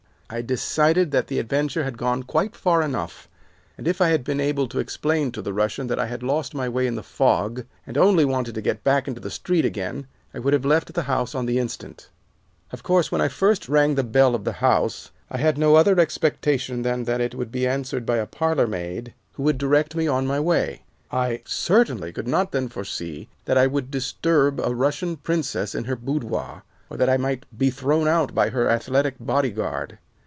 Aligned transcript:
I 0.33 0.41
decided 0.41 1.11
that 1.11 1.27
the 1.27 1.39
adventure 1.39 1.83
had 1.83 1.97
gone 1.97 2.23
quite 2.23 2.55
far 2.55 2.81
enough, 2.81 3.27
and 3.77 3.85
if 3.85 3.99
I 3.99 4.07
had 4.07 4.23
been 4.23 4.39
able 4.39 4.65
to 4.69 4.79
explain 4.79 5.29
to 5.33 5.41
the 5.41 5.51
Russian 5.51 5.87
that 5.87 5.99
I 5.99 6.05
had 6.05 6.23
lost 6.23 6.55
my 6.55 6.69
way 6.69 6.87
in 6.87 6.95
the 6.95 7.03
fog, 7.03 7.65
and 7.85 7.97
only 7.97 8.23
wanted 8.23 8.55
to 8.55 8.61
get 8.61 8.81
back 8.81 9.09
into 9.09 9.19
the 9.19 9.29
street 9.29 9.65
again, 9.65 10.07
I 10.33 10.39
would 10.39 10.53
have 10.53 10.63
left 10.63 10.93
the 10.93 11.01
house 11.01 11.35
on 11.35 11.47
the 11.47 11.59
instant. 11.59 12.07
"Of 12.71 12.81
course, 12.81 13.11
when 13.11 13.19
I 13.19 13.27
first 13.27 13.67
rang 13.67 13.95
the 13.95 14.05
bell 14.05 14.33
of 14.33 14.45
the 14.45 14.53
house 14.63 15.11
I 15.29 15.37
had 15.39 15.57
no 15.57 15.75
other 15.75 15.99
expectation 15.99 16.83
than 16.83 17.03
that 17.03 17.19
it 17.19 17.35
would 17.35 17.51
be 17.51 17.67
answered 17.67 18.05
by 18.05 18.15
a 18.15 18.25
parlor 18.25 18.67
maid 18.67 19.13
who 19.33 19.43
would 19.43 19.57
direct 19.57 19.95
me 19.97 20.07
on 20.07 20.25
my 20.25 20.39
way. 20.39 20.83
I 21.11 21.41
certainly 21.43 22.13
could 22.13 22.29
not 22.29 22.53
then 22.53 22.69
foresee 22.69 23.27
that 23.43 23.57
I 23.57 23.67
would 23.67 23.91
disturb 23.91 24.61
a 24.61 24.73
Russian 24.73 25.17
princess 25.17 25.75
in 25.75 25.83
her 25.83 25.97
boudoir, 25.97 26.63
or 26.89 26.95
that 26.95 27.09
I 27.09 27.17
might 27.17 27.43
be 27.57 27.69
thrown 27.69 28.07
out 28.07 28.33
by 28.33 28.47
her 28.51 28.69
athletic 28.69 29.15
bodyguard. 29.19 29.97